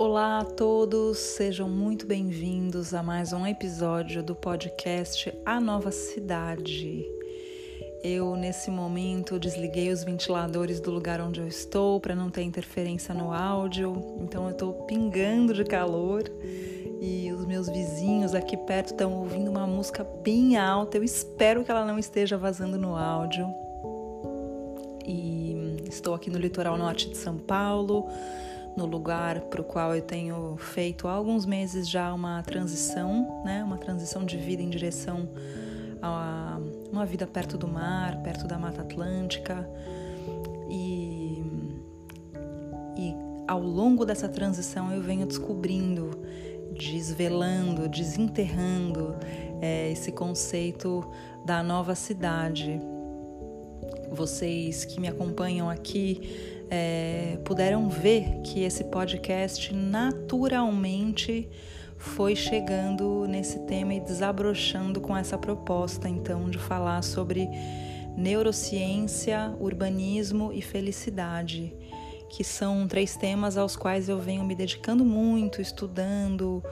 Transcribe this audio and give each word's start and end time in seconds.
Olá 0.00 0.38
a 0.38 0.44
todos, 0.46 1.18
sejam 1.18 1.68
muito 1.68 2.06
bem-vindos 2.06 2.94
a 2.94 3.02
mais 3.02 3.34
um 3.34 3.46
episódio 3.46 4.22
do 4.22 4.34
podcast 4.34 5.30
A 5.44 5.60
Nova 5.60 5.92
Cidade. 5.92 7.06
Eu, 8.02 8.34
nesse 8.34 8.70
momento, 8.70 9.38
desliguei 9.38 9.92
os 9.92 10.02
ventiladores 10.02 10.80
do 10.80 10.90
lugar 10.90 11.20
onde 11.20 11.40
eu 11.40 11.46
estou 11.46 12.00
para 12.00 12.14
não 12.14 12.30
ter 12.30 12.40
interferência 12.40 13.12
no 13.12 13.30
áudio, 13.30 14.16
então 14.22 14.44
eu 14.44 14.52
estou 14.52 14.72
pingando 14.86 15.52
de 15.52 15.64
calor 15.64 16.22
e 16.98 17.30
os 17.30 17.44
meus 17.44 17.68
vizinhos 17.68 18.34
aqui 18.34 18.56
perto 18.56 18.92
estão 18.92 19.12
ouvindo 19.12 19.50
uma 19.50 19.66
música 19.66 20.02
bem 20.02 20.56
alta. 20.56 20.96
Eu 20.96 21.04
espero 21.04 21.62
que 21.62 21.70
ela 21.70 21.84
não 21.84 21.98
esteja 21.98 22.38
vazando 22.38 22.78
no 22.78 22.96
áudio. 22.96 23.46
E 25.06 25.76
estou 25.90 26.14
aqui 26.14 26.30
no 26.30 26.38
litoral 26.38 26.78
norte 26.78 27.06
de 27.10 27.18
São 27.18 27.36
Paulo 27.36 28.08
no 28.76 28.86
lugar 28.86 29.40
para 29.42 29.60
o 29.60 29.64
qual 29.64 29.94
eu 29.94 30.02
tenho 30.02 30.56
feito 30.58 31.08
há 31.08 31.12
alguns 31.12 31.44
meses 31.44 31.88
já 31.88 32.12
uma 32.12 32.42
transição, 32.42 33.42
né? 33.44 33.62
Uma 33.64 33.76
transição 33.76 34.24
de 34.24 34.36
vida 34.36 34.62
em 34.62 34.70
direção 34.70 35.28
a 36.02 36.58
uma 36.90 37.04
vida 37.04 37.26
perto 37.26 37.58
do 37.58 37.68
mar, 37.68 38.22
perto 38.22 38.46
da 38.46 38.58
Mata 38.58 38.82
Atlântica. 38.82 39.68
E, 40.68 41.42
e 42.96 43.14
ao 43.46 43.60
longo 43.60 44.04
dessa 44.04 44.28
transição 44.28 44.92
eu 44.92 45.02
venho 45.02 45.26
descobrindo, 45.26 46.10
desvelando, 46.72 47.88
desenterrando 47.88 49.14
é, 49.60 49.90
esse 49.90 50.12
conceito 50.12 51.04
da 51.44 51.62
nova 51.62 51.94
cidade. 51.94 52.80
Vocês 54.10 54.84
que 54.84 55.00
me 55.00 55.08
acompanham 55.08 55.68
aqui 55.68 56.59
é, 56.70 57.38
puderam 57.44 57.88
ver 57.88 58.40
que 58.44 58.62
esse 58.62 58.84
podcast 58.84 59.74
naturalmente 59.74 61.48
foi 61.98 62.36
chegando 62.36 63.26
nesse 63.28 63.58
tema 63.66 63.92
e 63.92 64.00
desabrochando 64.00 65.00
com 65.00 65.14
essa 65.16 65.36
proposta, 65.36 66.08
então, 66.08 66.48
de 66.48 66.58
falar 66.58 67.02
sobre 67.02 67.48
neurociência, 68.16 69.54
urbanismo 69.60 70.52
e 70.52 70.62
felicidade, 70.62 71.74
que 72.28 72.44
são 72.44 72.86
três 72.86 73.16
temas 73.16 73.58
aos 73.58 73.76
quais 73.76 74.08
eu 74.08 74.18
venho 74.18 74.44
me 74.44 74.54
dedicando 74.54 75.04
muito, 75.04 75.60
estudando 75.60 76.62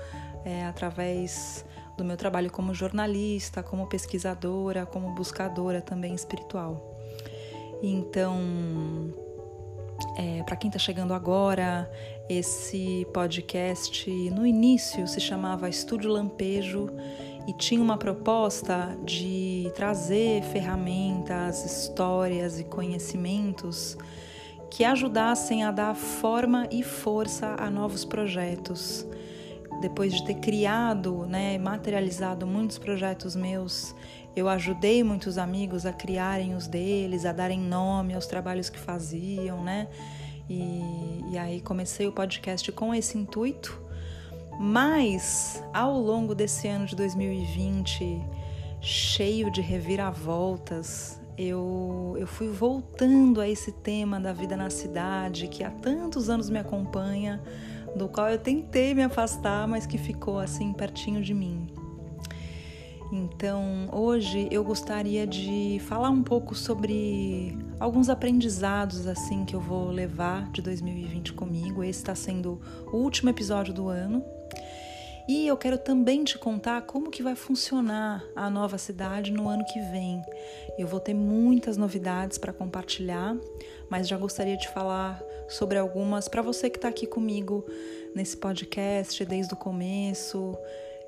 é, 0.44 0.64
através 0.64 1.64
do 1.96 2.04
meu 2.04 2.16
trabalho 2.16 2.50
como 2.50 2.72
jornalista, 2.72 3.62
como 3.62 3.88
pesquisadora, 3.88 4.86
como 4.86 5.14
buscadora 5.14 5.82
também 5.82 6.14
espiritual. 6.14 6.96
Então, 7.82 8.40
é, 10.16 10.42
Para 10.42 10.56
quem 10.56 10.68
está 10.68 10.78
chegando 10.78 11.12
agora, 11.12 11.90
esse 12.28 13.06
podcast 13.12 14.10
no 14.30 14.46
início 14.46 15.06
se 15.06 15.20
chamava 15.20 15.68
Estúdio 15.68 16.10
Lampejo 16.10 16.88
e 17.46 17.52
tinha 17.52 17.80
uma 17.80 17.96
proposta 17.96 18.96
de 19.04 19.72
trazer 19.74 20.42
ferramentas, 20.42 21.64
histórias 21.64 22.60
e 22.60 22.64
conhecimentos 22.64 23.96
que 24.70 24.84
ajudassem 24.84 25.64
a 25.64 25.70
dar 25.70 25.94
forma 25.94 26.68
e 26.70 26.82
força 26.82 27.56
a 27.58 27.70
novos 27.70 28.04
projetos. 28.04 29.06
Depois 29.80 30.12
de 30.12 30.24
ter 30.24 30.34
criado, 30.34 31.24
né, 31.26 31.56
materializado 31.56 32.46
muitos 32.46 32.78
projetos 32.78 33.34
meus, 33.34 33.94
eu 34.34 34.48
ajudei 34.48 35.02
muitos 35.02 35.38
amigos 35.38 35.84
a 35.84 35.92
criarem 35.92 36.54
os 36.54 36.66
deles, 36.66 37.24
a 37.24 37.32
darem 37.32 37.60
nome 37.60 38.14
aos 38.14 38.26
trabalhos 38.26 38.70
que 38.70 38.78
faziam, 38.78 39.62
né? 39.62 39.88
E, 40.48 41.24
e 41.30 41.38
aí 41.38 41.60
comecei 41.60 42.06
o 42.06 42.12
podcast 42.12 42.70
com 42.72 42.94
esse 42.94 43.18
intuito. 43.18 43.82
Mas 44.58 45.62
ao 45.72 45.98
longo 45.98 46.34
desse 46.34 46.66
ano 46.66 46.86
de 46.86 46.96
2020, 46.96 48.20
cheio 48.80 49.50
de 49.50 49.60
reviravoltas, 49.60 51.20
eu, 51.36 52.16
eu 52.18 52.26
fui 52.26 52.48
voltando 52.48 53.40
a 53.40 53.48
esse 53.48 53.70
tema 53.70 54.18
da 54.18 54.32
vida 54.32 54.56
na 54.56 54.70
cidade 54.70 55.46
que 55.46 55.62
há 55.62 55.70
tantos 55.70 56.28
anos 56.28 56.50
me 56.50 56.58
acompanha, 56.58 57.40
do 57.94 58.08
qual 58.08 58.28
eu 58.28 58.38
tentei 58.38 58.94
me 58.94 59.02
afastar, 59.02 59.66
mas 59.68 59.86
que 59.86 59.96
ficou 59.96 60.40
assim 60.40 60.72
pertinho 60.72 61.22
de 61.22 61.32
mim. 61.32 61.77
Então, 63.10 63.88
hoje 63.90 64.48
eu 64.50 64.62
gostaria 64.62 65.26
de 65.26 65.80
falar 65.86 66.10
um 66.10 66.22
pouco 66.22 66.54
sobre 66.54 67.56
alguns 67.80 68.10
aprendizados 68.10 69.06
assim 69.06 69.46
que 69.46 69.56
eu 69.56 69.60
vou 69.60 69.90
levar 69.90 70.50
de 70.50 70.60
2020 70.60 71.32
comigo. 71.32 71.82
Esse 71.82 72.00
está 72.00 72.14
sendo 72.14 72.60
o 72.92 72.98
último 72.98 73.30
episódio 73.30 73.72
do 73.72 73.88
ano. 73.88 74.22
E 75.26 75.46
eu 75.46 75.56
quero 75.56 75.76
também 75.76 76.24
te 76.24 76.38
contar 76.38 76.82
como 76.82 77.10
que 77.10 77.22
vai 77.22 77.34
funcionar 77.34 78.24
a 78.34 78.48
nova 78.48 78.78
cidade 78.78 79.30
no 79.30 79.48
ano 79.48 79.64
que 79.64 79.80
vem. 79.90 80.22
Eu 80.78 80.86
vou 80.86 81.00
ter 81.00 81.14
muitas 81.14 81.76
novidades 81.76 82.38
para 82.38 82.52
compartilhar, 82.52 83.36
mas 83.90 84.08
já 84.08 84.16
gostaria 84.16 84.56
de 84.56 84.68
falar 84.68 85.22
sobre 85.48 85.78
algumas 85.78 86.28
para 86.28 86.40
você 86.40 86.68
que 86.70 86.76
está 86.78 86.88
aqui 86.88 87.06
comigo 87.06 87.64
nesse 88.14 88.36
podcast 88.36 89.22
desde 89.24 89.52
o 89.52 89.56
começo 89.56 90.56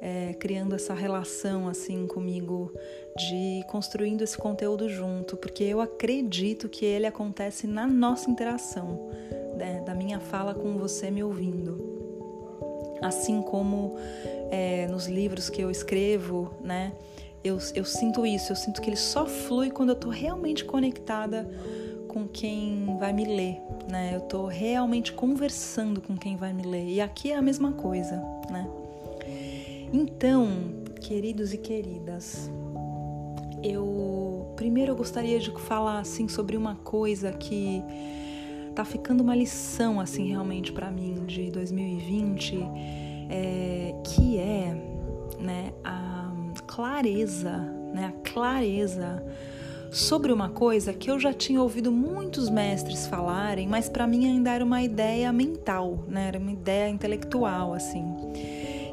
é, 0.00 0.32
criando 0.34 0.74
essa 0.74 0.94
relação 0.94 1.68
assim 1.68 2.06
comigo, 2.06 2.72
de 3.16 3.62
construindo 3.68 4.22
esse 4.22 4.36
conteúdo 4.38 4.88
junto, 4.88 5.36
porque 5.36 5.64
eu 5.64 5.80
acredito 5.80 6.68
que 6.68 6.84
ele 6.84 7.06
acontece 7.06 7.66
na 7.66 7.86
nossa 7.86 8.30
interação, 8.30 9.10
né, 9.56 9.82
da 9.84 9.94
minha 9.94 10.18
fala 10.18 10.54
com 10.54 10.78
você 10.78 11.10
me 11.10 11.22
ouvindo. 11.22 11.98
Assim 13.02 13.42
como 13.42 13.96
é, 14.50 14.86
nos 14.86 15.06
livros 15.06 15.48
que 15.48 15.60
eu 15.60 15.70
escrevo, 15.70 16.52
né? 16.62 16.92
Eu, 17.42 17.58
eu 17.74 17.84
sinto 17.86 18.26
isso, 18.26 18.52
eu 18.52 18.56
sinto 18.56 18.82
que 18.82 18.90
ele 18.90 18.96
só 18.96 19.24
flui 19.24 19.70
quando 19.70 19.90
eu 19.90 19.94
estou 19.94 20.10
realmente 20.10 20.62
conectada 20.62 21.48
com 22.06 22.28
quem 22.28 22.98
vai 22.98 23.12
me 23.14 23.24
ler, 23.24 23.58
né? 23.88 24.10
Eu 24.14 24.18
estou 24.18 24.46
realmente 24.46 25.12
conversando 25.12 26.02
com 26.02 26.16
quem 26.16 26.36
vai 26.36 26.52
me 26.52 26.62
ler. 26.62 26.86
E 26.86 27.00
aqui 27.00 27.32
é 27.32 27.36
a 27.36 27.42
mesma 27.42 27.72
coisa, 27.72 28.16
né? 28.50 28.68
Então, 29.92 30.46
queridos 31.00 31.52
e 31.52 31.58
queridas, 31.58 32.48
eu 33.60 34.52
primeiro 34.54 34.92
eu 34.92 34.96
gostaria 34.96 35.40
de 35.40 35.50
falar 35.62 35.98
assim 35.98 36.28
sobre 36.28 36.56
uma 36.56 36.76
coisa 36.76 37.32
que 37.32 37.82
tá 38.72 38.84
ficando 38.84 39.20
uma 39.22 39.34
lição 39.34 39.98
assim 39.98 40.28
realmente 40.28 40.70
para 40.70 40.92
mim 40.92 41.24
de 41.26 41.50
2020, 41.50 42.56
é, 43.28 43.94
que 44.04 44.38
é 44.38 44.76
né, 45.40 45.72
a 45.82 46.32
clareza, 46.68 47.58
né, 47.92 48.14
a 48.14 48.30
clareza 48.30 49.24
sobre 49.90 50.32
uma 50.32 50.50
coisa 50.50 50.92
que 50.92 51.10
eu 51.10 51.18
já 51.18 51.32
tinha 51.32 51.60
ouvido 51.60 51.90
muitos 51.90 52.48
mestres 52.48 53.08
falarem, 53.08 53.66
mas 53.66 53.88
para 53.88 54.06
mim 54.06 54.24
ainda 54.24 54.52
era 54.52 54.64
uma 54.64 54.82
ideia 54.82 55.32
mental, 55.32 56.04
né, 56.06 56.28
era 56.28 56.38
uma 56.38 56.52
ideia 56.52 56.88
intelectual 56.88 57.74
assim 57.74 58.04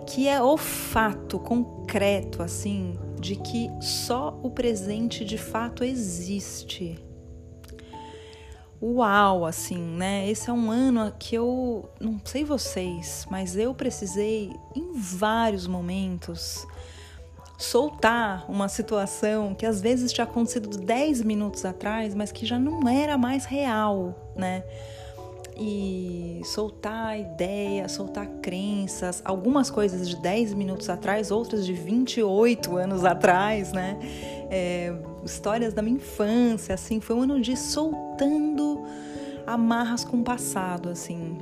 que 0.07 0.28
é 0.28 0.41
o 0.41 0.56
fato 0.56 1.38
concreto, 1.38 2.41
assim, 2.41 2.97
de 3.19 3.35
que 3.35 3.69
só 3.81 4.40
o 4.41 4.50
presente 4.50 5.25
de 5.25 5.38
fato 5.38 5.84
existe. 5.84 6.97
Uau, 8.81 9.46
assim, 9.46 9.78
né? 9.78 10.29
Esse 10.29 10.50
é 10.50 10.53
um 10.53 10.72
ano 10.72 11.12
que 11.19 11.35
eu 11.35 11.90
não 12.00 12.22
sei 12.23 12.46
vocês, 12.46 13.25
mas 13.29 13.57
eu 13.57 13.73
precisei 13.73 14.56
em 14.75 14.94
vários 14.94 15.67
momentos 15.67 16.66
soltar 17.57 18.46
uma 18.50 18.69
situação 18.69 19.56
que 19.56 19.66
às 19.66 19.81
vezes 19.81 20.13
tinha 20.13 20.25
acontecido 20.25 20.78
10 20.78 21.23
minutos 21.23 21.66
atrás, 21.66 22.13
mas 22.13 22.31
que 22.31 22.46
já 22.46 22.58
não 22.58 22.87
era 22.87 23.17
mais 23.17 23.46
real, 23.46 24.34
né? 24.35 24.64
E 25.59 26.41
soltar 26.43 27.19
ideias, 27.19 27.93
soltar 27.93 28.27
crenças, 28.41 29.21
algumas 29.25 29.69
coisas 29.69 30.07
de 30.07 30.15
10 30.17 30.53
minutos 30.53 30.89
atrás, 30.89 31.31
outras 31.31 31.65
de 31.65 31.73
28 31.73 32.77
anos 32.77 33.03
atrás, 33.03 33.73
né? 33.73 33.97
É, 34.49 34.93
histórias 35.25 35.73
da 35.73 35.81
minha 35.81 35.97
infância, 35.97 36.75
assim, 36.75 36.99
foi 36.99 37.15
um 37.15 37.21
ano 37.23 37.41
de 37.41 37.55
soltando 37.57 38.83
amarras 39.45 40.03
com 40.03 40.17
o 40.17 40.23
passado, 40.23 40.89
assim, 40.89 41.37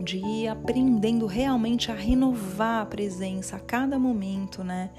de 0.00 0.18
ir 0.18 0.48
aprendendo 0.48 1.26
realmente 1.26 1.90
a 1.90 1.94
renovar 1.94 2.82
a 2.82 2.86
presença 2.86 3.56
a 3.56 3.60
cada 3.60 3.98
momento, 3.98 4.62
né? 4.64 4.90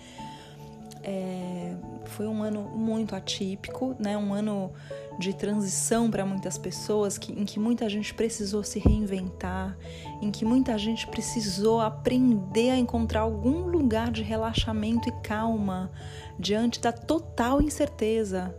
É, 1.09 1.73
foi 2.07 2.27
um 2.27 2.43
ano 2.43 2.63
muito 2.63 3.15
atípico, 3.15 3.95
né? 3.97 4.17
Um 4.17 4.33
ano 4.33 4.73
de 5.17 5.33
transição 5.33 6.11
para 6.11 6.25
muitas 6.25 6.57
pessoas, 6.57 7.17
que, 7.17 7.31
em 7.31 7.45
que 7.45 7.61
muita 7.61 7.87
gente 7.87 8.13
precisou 8.13 8.61
se 8.61 8.77
reinventar, 8.77 9.77
em 10.21 10.29
que 10.29 10.43
muita 10.43 10.77
gente 10.77 11.07
precisou 11.07 11.79
aprender 11.79 12.71
a 12.71 12.77
encontrar 12.77 13.21
algum 13.21 13.67
lugar 13.67 14.11
de 14.11 14.21
relaxamento 14.21 15.07
e 15.07 15.11
calma 15.23 15.89
diante 16.37 16.81
da 16.81 16.91
total 16.91 17.61
incerteza 17.61 18.53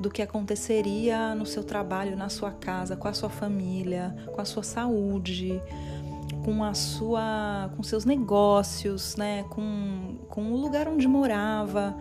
do 0.00 0.10
que 0.10 0.20
aconteceria 0.20 1.32
no 1.36 1.46
seu 1.46 1.62
trabalho, 1.62 2.16
na 2.16 2.28
sua 2.28 2.50
casa, 2.50 2.96
com 2.96 3.06
a 3.06 3.12
sua 3.12 3.30
família, 3.30 4.14
com 4.32 4.40
a 4.40 4.44
sua 4.44 4.64
saúde, 4.64 5.62
com 6.44 6.62
a 6.62 6.74
sua, 6.74 7.72
com 7.76 7.82
seus 7.82 8.04
negócios, 8.04 9.16
né, 9.16 9.44
com, 9.50 10.18
com 10.28 10.52
o 10.52 10.56
lugar 10.56 10.86
onde 10.86 11.08
morava, 11.08 11.96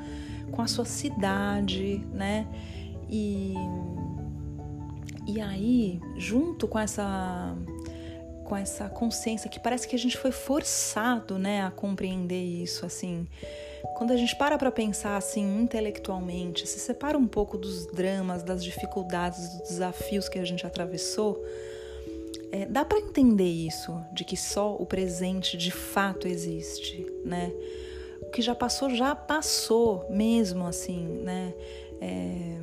com 0.51 0.61
a 0.61 0.67
sua 0.67 0.85
cidade, 0.85 2.05
né, 2.11 2.47
e 3.09 3.53
e 5.25 5.39
aí, 5.39 6.01
junto 6.17 6.67
com 6.67 6.77
essa 6.77 7.55
com 8.43 8.57
essa 8.57 8.89
consciência 8.89 9.49
que 9.49 9.57
parece 9.57 9.87
que 9.87 9.95
a 9.95 9.99
gente 9.99 10.17
foi 10.17 10.31
forçado, 10.31 11.39
né, 11.39 11.63
a 11.63 11.71
compreender 11.71 12.43
isso, 12.43 12.85
assim. 12.85 13.25
Quando 13.95 14.11
a 14.11 14.17
gente 14.17 14.35
para 14.35 14.57
para 14.57 14.69
pensar 14.69 15.15
assim 15.15 15.61
intelectualmente, 15.61 16.67
se 16.67 16.77
separa 16.77 17.17
um 17.17 17.25
pouco 17.25 17.57
dos 17.57 17.87
dramas, 17.87 18.43
das 18.43 18.61
dificuldades, 18.61 19.47
dos 19.47 19.69
desafios 19.69 20.27
que 20.27 20.37
a 20.37 20.43
gente 20.43 20.67
atravessou, 20.67 21.41
é, 22.53 22.67
dá 22.67 22.85
para 22.85 22.99
entender 22.99 23.49
isso, 23.49 23.99
de 24.13 24.23
que 24.23 24.37
só 24.37 24.75
o 24.75 24.85
presente 24.85 25.57
de 25.57 25.71
fato 25.71 26.27
existe, 26.27 27.03
né? 27.25 27.51
O 28.21 28.29
que 28.29 28.43
já 28.43 28.53
passou 28.53 28.91
já 28.91 29.15
passou 29.15 30.05
mesmo, 30.07 30.67
assim, 30.67 31.03
né? 31.23 31.51
É, 31.99 32.59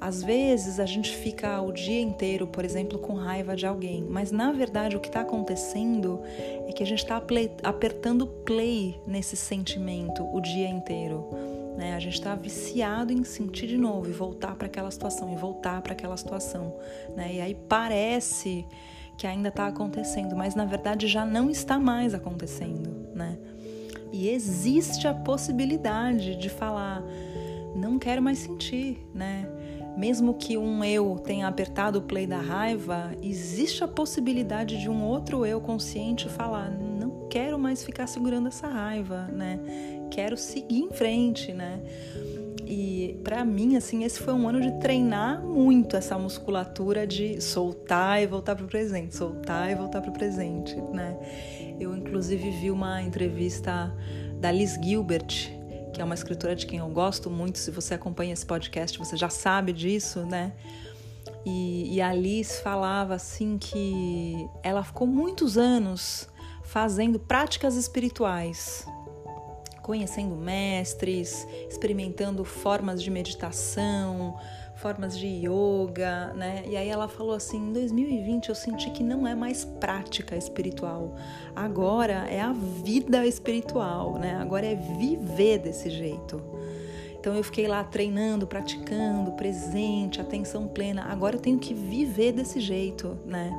às 0.00 0.22
vezes 0.22 0.80
a 0.80 0.86
gente 0.86 1.14
fica 1.14 1.60
o 1.60 1.70
dia 1.70 2.00
inteiro, 2.00 2.46
por 2.46 2.64
exemplo, 2.64 2.98
com 2.98 3.12
raiva 3.12 3.54
de 3.54 3.66
alguém, 3.66 4.02
mas 4.08 4.32
na 4.32 4.52
verdade 4.52 4.96
o 4.96 5.00
que 5.00 5.08
está 5.08 5.20
acontecendo 5.20 6.22
é 6.66 6.72
que 6.72 6.82
a 6.82 6.86
gente 6.86 7.00
está 7.00 7.22
apertando 7.62 8.26
play 8.26 8.98
nesse 9.06 9.36
sentimento 9.36 10.24
o 10.34 10.40
dia 10.40 10.68
inteiro. 10.68 11.28
Né? 11.76 11.94
A 11.94 11.98
gente 11.98 12.14
está 12.14 12.34
viciado 12.34 13.12
em 13.12 13.22
sentir 13.22 13.66
de 13.66 13.76
novo 13.76 14.08
e 14.08 14.12
voltar 14.12 14.54
para 14.56 14.66
aquela 14.66 14.90
situação 14.90 15.30
e 15.30 15.36
voltar 15.36 15.82
para 15.82 15.92
aquela 15.92 16.16
situação. 16.16 16.74
Né? 17.14 17.34
E 17.34 17.40
aí 17.42 17.54
parece 17.54 18.64
que 19.20 19.26
ainda 19.26 19.50
está 19.50 19.66
acontecendo, 19.66 20.34
mas 20.34 20.54
na 20.54 20.64
verdade 20.64 21.06
já 21.06 21.26
não 21.26 21.50
está 21.50 21.78
mais 21.78 22.14
acontecendo. 22.14 22.88
Né? 23.14 23.36
E 24.10 24.30
existe 24.30 25.06
a 25.06 25.12
possibilidade 25.12 26.36
de 26.36 26.48
falar, 26.48 27.02
não 27.76 27.98
quero 27.98 28.22
mais 28.22 28.38
sentir, 28.38 29.06
né? 29.14 29.46
mesmo 29.94 30.32
que 30.32 30.56
um 30.56 30.82
eu 30.82 31.18
tenha 31.18 31.46
apertado 31.46 31.98
o 31.98 32.02
play 32.02 32.26
da 32.26 32.38
raiva, 32.38 33.10
existe 33.22 33.84
a 33.84 33.88
possibilidade 33.88 34.80
de 34.80 34.88
um 34.88 35.04
outro 35.04 35.44
eu 35.44 35.60
consciente 35.60 36.26
falar: 36.26 36.70
não 36.70 37.28
quero 37.28 37.58
mais 37.58 37.84
ficar 37.84 38.06
segurando 38.06 38.48
essa 38.48 38.68
raiva, 38.68 39.24
né? 39.26 39.60
Quero 40.10 40.38
seguir 40.38 40.78
em 40.78 40.90
frente, 40.90 41.52
né? 41.52 41.78
E 42.72 43.18
para 43.24 43.44
mim, 43.44 43.76
assim, 43.76 44.04
esse 44.04 44.20
foi 44.20 44.32
um 44.32 44.48
ano 44.48 44.60
de 44.60 44.70
treinar 44.78 45.42
muito 45.42 45.96
essa 45.96 46.16
musculatura 46.16 47.04
de 47.04 47.40
soltar 47.40 48.22
e 48.22 48.28
voltar 48.28 48.54
para 48.54 48.64
o 48.64 48.68
presente, 48.68 49.16
soltar 49.16 49.72
e 49.72 49.74
voltar 49.74 50.00
para 50.00 50.10
o 50.10 50.12
presente, 50.12 50.76
né? 50.76 51.18
Eu, 51.80 51.96
inclusive, 51.96 52.48
vi 52.48 52.70
uma 52.70 53.02
entrevista 53.02 53.92
da 54.38 54.52
Liz 54.52 54.78
Gilbert, 54.80 55.50
que 55.92 56.00
é 56.00 56.04
uma 56.04 56.14
escritora 56.14 56.54
de 56.54 56.64
quem 56.64 56.78
eu 56.78 56.88
gosto 56.88 57.28
muito. 57.28 57.58
Se 57.58 57.72
você 57.72 57.94
acompanha 57.94 58.32
esse 58.32 58.46
podcast, 58.46 58.96
você 58.96 59.16
já 59.16 59.28
sabe 59.28 59.72
disso, 59.72 60.20
né? 60.20 60.52
E, 61.44 61.96
e 61.96 62.00
a 62.00 62.10
Alice 62.10 62.62
falava 62.62 63.14
assim 63.14 63.58
que 63.58 64.48
ela 64.62 64.84
ficou 64.84 65.08
muitos 65.08 65.58
anos 65.58 66.28
fazendo 66.62 67.18
práticas 67.18 67.74
espirituais, 67.74 68.86
conhecendo 69.90 70.36
mestres, 70.36 71.44
experimentando 71.68 72.44
formas 72.44 73.02
de 73.02 73.10
meditação, 73.10 74.38
formas 74.76 75.18
de 75.18 75.26
yoga, 75.26 76.32
né? 76.32 76.62
E 76.64 76.76
aí 76.76 76.88
ela 76.88 77.08
falou 77.08 77.34
assim: 77.34 77.58
em 77.58 77.72
2020 77.72 78.50
eu 78.50 78.54
senti 78.54 78.88
que 78.90 79.02
não 79.02 79.26
é 79.26 79.34
mais 79.34 79.64
prática 79.64 80.36
espiritual, 80.36 81.16
agora 81.56 82.24
é 82.30 82.40
a 82.40 82.52
vida 82.52 83.26
espiritual, 83.26 84.16
né? 84.16 84.36
Agora 84.36 84.64
é 84.64 84.76
viver 84.76 85.58
desse 85.58 85.90
jeito. 85.90 86.40
Então 87.18 87.34
eu 87.34 87.42
fiquei 87.42 87.66
lá 87.66 87.82
treinando, 87.82 88.46
praticando, 88.46 89.32
presente, 89.32 90.20
atenção 90.20 90.68
plena. 90.68 91.06
Agora 91.10 91.34
eu 91.34 91.40
tenho 91.40 91.58
que 91.58 91.74
viver 91.74 92.30
desse 92.30 92.60
jeito, 92.60 93.18
né? 93.26 93.50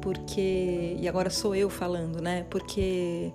Porque 0.00 0.96
e 0.98 1.06
agora 1.06 1.28
sou 1.28 1.54
eu 1.54 1.68
falando, 1.68 2.22
né? 2.22 2.46
Porque 2.48 3.30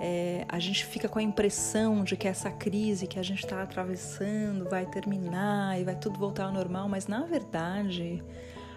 é, 0.00 0.44
a 0.48 0.58
gente 0.58 0.84
fica 0.84 1.08
com 1.08 1.18
a 1.18 1.22
impressão 1.22 2.04
de 2.04 2.16
que 2.16 2.28
essa 2.28 2.50
crise 2.50 3.06
que 3.06 3.18
a 3.18 3.22
gente 3.22 3.44
está 3.44 3.62
atravessando 3.62 4.68
vai 4.68 4.86
terminar 4.86 5.80
e 5.80 5.84
vai 5.84 5.96
tudo 5.96 6.18
voltar 6.18 6.44
ao 6.44 6.52
normal, 6.52 6.88
mas 6.88 7.06
na 7.06 7.24
verdade 7.24 8.22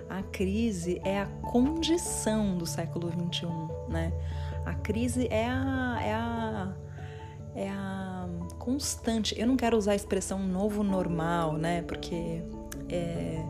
a 0.09 0.23
crise 0.23 0.99
é 1.05 1.19
a 1.19 1.25
condição 1.25 2.57
do 2.57 2.65
século 2.65 3.09
XXI, 3.09 3.47
né? 3.87 4.11
A 4.65 4.73
crise 4.73 5.27
é 5.31 5.47
a, 5.47 5.99
é 6.03 6.13
a, 6.13 6.73
é 7.55 7.69
a 7.69 8.27
constante. 8.59 9.39
Eu 9.39 9.47
não 9.47 9.55
quero 9.55 9.77
usar 9.77 9.93
a 9.93 9.95
expressão 9.95 10.39
novo 10.39 10.83
normal, 10.83 11.53
né? 11.53 11.81
Porque 11.83 12.43
é, 12.89 13.41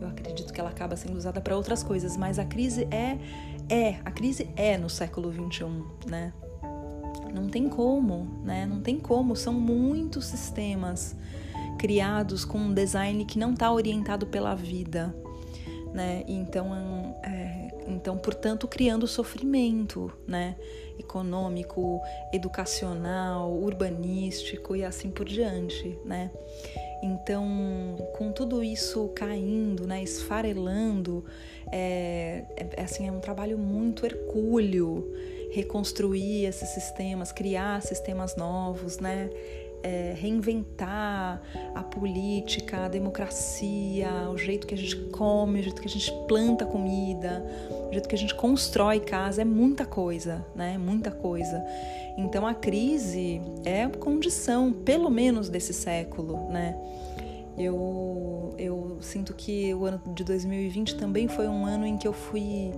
eu 0.00 0.06
acredito 0.06 0.52
que 0.52 0.60
ela 0.60 0.70
acaba 0.70 0.96
sendo 0.96 1.16
usada 1.16 1.40
para 1.40 1.56
outras 1.56 1.82
coisas, 1.82 2.16
mas 2.16 2.38
a 2.38 2.44
crise 2.44 2.86
é 2.92 3.18
é 3.70 4.00
a 4.04 4.10
crise 4.10 4.48
é 4.56 4.78
no 4.78 4.88
século 4.88 5.32
XXI, 5.32 5.84
né? 6.06 6.32
Não 7.34 7.48
tem 7.48 7.68
como, 7.68 8.26
né? 8.44 8.66
Não 8.66 8.80
tem 8.80 8.98
como. 8.98 9.36
São 9.36 9.52
muitos 9.52 10.26
sistemas 10.26 11.16
criados 11.78 12.44
com 12.44 12.58
um 12.58 12.74
design 12.74 13.24
que 13.24 13.38
não 13.38 13.52
está 13.52 13.72
orientado 13.72 14.26
pela 14.26 14.54
vida, 14.54 15.14
né? 15.92 16.24
Então, 16.26 17.16
é, 17.22 17.68
então, 17.86 18.18
portanto, 18.18 18.66
criando 18.66 19.06
sofrimento, 19.06 20.12
né? 20.26 20.56
Econômico, 20.98 22.00
educacional, 22.32 23.52
urbanístico 23.52 24.74
e 24.74 24.84
assim 24.84 25.10
por 25.10 25.26
diante, 25.26 25.96
né? 26.04 26.30
Então, 27.02 27.46
com 28.16 28.32
tudo 28.32 28.62
isso 28.62 29.08
caindo, 29.14 29.86
né, 29.86 30.02
esfarelando, 30.02 31.24
é, 31.70 32.44
é, 32.56 32.82
assim, 32.82 33.06
é 33.06 33.12
um 33.12 33.20
trabalho 33.20 33.56
muito 33.56 34.04
hercúleo 34.04 35.08
reconstruir 35.50 36.44
esses 36.44 36.68
sistemas, 36.70 37.32
criar 37.32 37.82
sistemas 37.82 38.36
novos, 38.36 38.98
né? 38.98 39.30
É, 39.80 40.12
reinventar 40.18 41.40
a 41.72 41.82
política, 41.84 42.86
a 42.86 42.88
democracia, 42.88 44.10
o 44.28 44.36
jeito 44.36 44.66
que 44.66 44.74
a 44.74 44.76
gente 44.76 44.96
come, 45.12 45.60
o 45.60 45.62
jeito 45.62 45.80
que 45.80 45.86
a 45.86 45.90
gente 45.90 46.12
planta 46.26 46.66
comida, 46.66 47.46
o 47.88 47.92
jeito 47.92 48.08
que 48.08 48.14
a 48.16 48.18
gente 48.18 48.34
constrói 48.34 48.98
casa, 48.98 49.42
é 49.42 49.44
muita 49.44 49.86
coisa, 49.86 50.44
né? 50.54 50.76
Muita 50.76 51.12
coisa. 51.12 51.64
Então 52.16 52.44
a 52.44 52.54
crise 52.54 53.40
é 53.64 53.86
condição, 53.86 54.72
pelo 54.72 55.08
menos 55.08 55.48
desse 55.48 55.72
século, 55.72 56.50
né? 56.50 56.76
Eu, 57.56 58.54
eu 58.58 58.98
sinto 59.00 59.34
que 59.34 59.72
o 59.74 59.84
ano 59.84 60.00
de 60.14 60.24
2020 60.24 60.96
também 60.96 61.28
foi 61.28 61.46
um 61.48 61.64
ano 61.64 61.86
em 61.86 61.96
que 61.96 62.06
eu 62.06 62.12
fui 62.12 62.72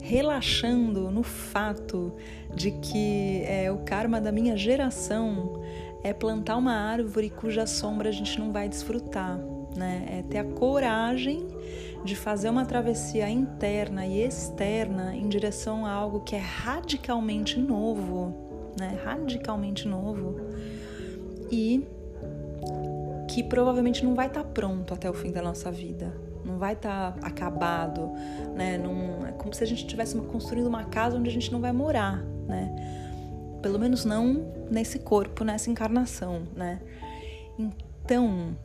relaxando 0.00 1.10
no 1.10 1.22
fato 1.22 2.14
de 2.54 2.70
que 2.70 3.42
é, 3.44 3.70
o 3.70 3.78
karma 3.78 4.20
da 4.20 4.32
minha 4.32 4.56
geração 4.56 5.60
é 6.02 6.12
plantar 6.12 6.56
uma 6.56 6.74
árvore 6.74 7.30
cuja 7.30 7.66
sombra 7.66 8.08
a 8.08 8.12
gente 8.12 8.38
não 8.38 8.52
vai 8.52 8.68
desfrutar, 8.68 9.38
né? 9.76 10.06
É 10.10 10.22
ter 10.22 10.38
a 10.38 10.44
coragem 10.44 11.46
de 12.04 12.14
fazer 12.14 12.48
uma 12.48 12.64
travessia 12.64 13.28
interna 13.28 14.06
e 14.06 14.22
externa 14.22 15.14
em 15.14 15.28
direção 15.28 15.84
a 15.84 15.90
algo 15.90 16.20
que 16.20 16.36
é 16.36 16.38
radicalmente 16.38 17.58
novo, 17.58 18.34
né? 18.78 18.98
Radicalmente 19.04 19.88
novo 19.88 20.36
e 21.50 21.84
que 23.28 23.42
provavelmente 23.42 24.04
não 24.04 24.14
vai 24.14 24.28
estar 24.28 24.44
pronto 24.44 24.94
até 24.94 25.10
o 25.10 25.14
fim 25.14 25.32
da 25.32 25.42
nossa 25.42 25.70
vida 25.70 26.27
não 26.48 26.58
vai 26.58 26.72
estar 26.72 27.12
tá 27.12 27.26
acabado, 27.26 28.10
né? 28.54 28.78
Não, 28.78 29.26
é 29.26 29.32
como 29.32 29.54
se 29.54 29.62
a 29.62 29.66
gente 29.66 29.82
estivesse 29.82 30.16
construindo 30.22 30.66
uma 30.66 30.84
casa 30.84 31.16
onde 31.16 31.28
a 31.28 31.32
gente 31.32 31.52
não 31.52 31.60
vai 31.60 31.72
morar, 31.72 32.18
né? 32.46 32.74
Pelo 33.62 33.78
menos 33.78 34.04
não 34.04 34.52
nesse 34.70 34.98
corpo, 34.98 35.44
nessa 35.44 35.70
encarnação, 35.70 36.42
né? 36.56 36.80
Então, 37.58 38.56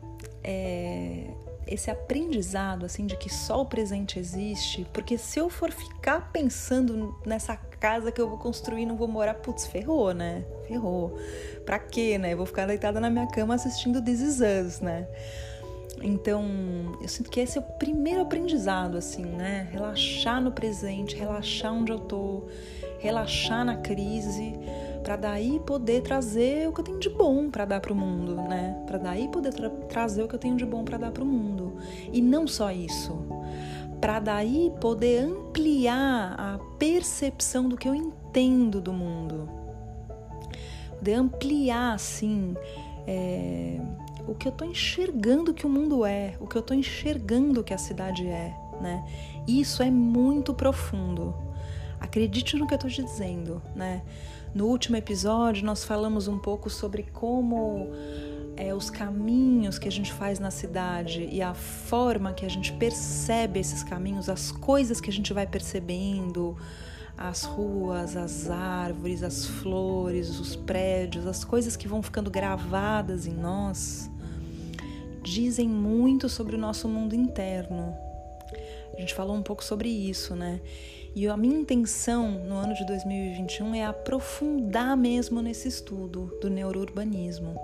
é, 0.42 1.30
esse 1.66 1.90
aprendizado 1.90 2.86
assim 2.86 3.06
de 3.06 3.16
que 3.16 3.32
só 3.32 3.62
o 3.62 3.66
presente 3.66 4.18
existe, 4.18 4.86
porque 4.92 5.18
se 5.18 5.38
eu 5.38 5.48
for 5.50 5.70
ficar 5.70 6.32
pensando 6.32 7.14
nessa 7.26 7.56
casa 7.56 8.10
que 8.10 8.20
eu 8.20 8.28
vou 8.28 8.38
construir, 8.38 8.86
não 8.86 8.96
vou 8.96 9.08
morar, 9.08 9.34
putz, 9.34 9.66
ferrou, 9.66 10.14
né? 10.14 10.44
Ferrou. 10.66 11.18
Pra 11.66 11.78
quê, 11.78 12.16
né? 12.16 12.32
Eu 12.32 12.38
vou 12.38 12.46
ficar 12.46 12.66
deitada 12.66 12.98
na 13.00 13.10
minha 13.10 13.26
cama 13.26 13.54
assistindo 13.54 14.02
This 14.02 14.20
Is 14.20 14.40
Us, 14.40 14.80
né? 14.80 15.06
Então, 16.02 16.44
eu 17.00 17.08
sinto 17.08 17.30
que 17.30 17.40
esse 17.40 17.56
é 17.56 17.60
o 17.60 17.64
primeiro 17.64 18.22
aprendizado, 18.22 18.96
assim, 18.96 19.24
né? 19.24 19.68
Relaxar 19.70 20.40
no 20.40 20.52
presente, 20.52 21.16
relaxar 21.16 21.72
onde 21.72 21.92
eu 21.92 21.98
tô, 21.98 22.44
relaxar 22.98 23.64
na 23.64 23.76
crise, 23.76 24.54
para 25.02 25.16
daí 25.16 25.60
poder 25.60 26.02
trazer 26.02 26.68
o 26.68 26.72
que 26.72 26.80
eu 26.80 26.84
tenho 26.84 26.98
de 26.98 27.10
bom 27.10 27.50
para 27.50 27.64
dar 27.64 27.80
para 27.80 27.92
o 27.92 27.96
mundo, 27.96 28.36
né? 28.36 28.82
Para 28.86 28.98
daí 28.98 29.28
poder 29.28 29.52
tra 29.52 29.70
trazer 29.70 30.22
o 30.22 30.28
que 30.28 30.34
eu 30.34 30.38
tenho 30.38 30.56
de 30.56 30.64
bom 30.64 30.84
para 30.84 30.98
dar 30.98 31.12
para 31.12 31.22
o 31.22 31.26
mundo. 31.26 31.76
E 32.12 32.20
não 32.20 32.46
só 32.46 32.70
isso, 32.70 33.18
para 34.00 34.18
daí 34.18 34.72
poder 34.80 35.24
ampliar 35.24 36.34
a 36.38 36.58
percepção 36.78 37.68
do 37.68 37.76
que 37.76 37.88
eu 37.88 37.94
entendo 37.94 38.80
do 38.80 38.92
mundo, 38.92 39.48
poder 40.98 41.14
ampliar 41.14 41.94
assim 41.94 42.54
é, 43.06 43.80
o 44.26 44.34
que 44.34 44.48
eu 44.48 44.52
estou 44.52 44.66
enxergando 44.66 45.52
que 45.52 45.66
o 45.66 45.68
mundo 45.68 46.04
é, 46.04 46.36
o 46.40 46.46
que 46.46 46.56
eu 46.56 46.60
estou 46.60 46.76
enxergando 46.76 47.62
que 47.62 47.74
a 47.74 47.78
cidade 47.78 48.26
é, 48.26 48.54
né? 48.80 49.04
Isso 49.46 49.82
é 49.82 49.90
muito 49.90 50.54
profundo. 50.54 51.34
Acredite 52.00 52.56
no 52.56 52.66
que 52.66 52.74
eu 52.74 52.76
estou 52.76 52.90
te 52.90 53.02
dizendo, 53.02 53.62
né? 53.74 54.02
No 54.54 54.66
último 54.66 54.96
episódio 54.96 55.64
nós 55.64 55.84
falamos 55.84 56.28
um 56.28 56.38
pouco 56.38 56.70
sobre 56.70 57.02
como 57.02 57.88
é, 58.56 58.74
os 58.74 58.88
caminhos 58.88 59.78
que 59.78 59.88
a 59.88 59.92
gente 59.92 60.12
faz 60.12 60.38
na 60.38 60.50
cidade 60.50 61.28
e 61.30 61.42
a 61.42 61.54
forma 61.54 62.32
que 62.32 62.46
a 62.46 62.48
gente 62.48 62.72
percebe 62.72 63.58
esses 63.60 63.82
caminhos, 63.82 64.28
as 64.28 64.52
coisas 64.52 65.00
que 65.00 65.10
a 65.10 65.12
gente 65.12 65.32
vai 65.32 65.46
percebendo, 65.46 66.56
as 67.16 67.44
ruas, 67.44 68.16
as 68.16 68.50
árvores, 68.50 69.22
as 69.22 69.46
flores, 69.46 70.38
os 70.40 70.56
prédios, 70.56 71.26
as 71.26 71.44
coisas 71.44 71.76
que 71.76 71.86
vão 71.86 72.02
ficando 72.02 72.30
gravadas 72.30 73.26
em 73.26 73.34
nós, 73.34 74.10
dizem 75.22 75.68
muito 75.68 76.28
sobre 76.28 76.56
o 76.56 76.58
nosso 76.58 76.88
mundo 76.88 77.14
interno. 77.14 77.94
A 78.96 79.00
gente 79.00 79.14
falou 79.14 79.34
um 79.34 79.42
pouco 79.42 79.64
sobre 79.64 79.88
isso, 79.88 80.36
né? 80.36 80.60
E 81.14 81.28
a 81.28 81.36
minha 81.36 81.56
intenção 81.56 82.28
no 82.44 82.56
ano 82.56 82.74
de 82.74 82.84
2021 82.86 83.74
é 83.74 83.84
aprofundar 83.84 84.96
mesmo 84.96 85.40
nesse 85.40 85.68
estudo 85.68 86.36
do 86.40 86.50
neurourbanismo. 86.50 87.54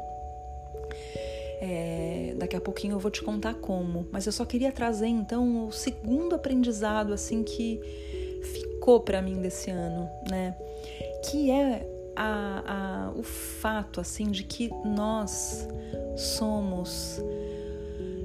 É, 1.61 2.35
daqui 2.38 2.57
a 2.57 2.61
pouquinho 2.61 2.95
eu 2.95 2.99
vou 2.99 3.11
te 3.11 3.23
contar 3.23 3.54
como, 3.54 4.07
mas 4.11 4.25
eu 4.25 4.33
só 4.33 4.45
queria 4.45 4.73
trazer 4.73 5.09
então 5.09 5.66
o 5.66 5.73
segundo 5.73 6.35
aprendizado 6.35 7.12
assim 7.12 7.42
que 7.42 7.80
ficou 8.80 8.99
para 8.99 9.20
mim 9.20 9.42
desse 9.42 9.70
ano, 9.70 10.08
né? 10.30 10.56
Que 11.22 11.50
é 11.50 11.87
a, 12.16 13.10
a, 13.10 13.12
o 13.14 13.22
fato 13.22 14.00
assim 14.00 14.30
de 14.30 14.42
que 14.42 14.70
nós 14.87 15.68
somos 16.16 17.20